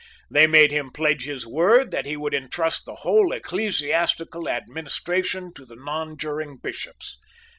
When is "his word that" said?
1.25-2.07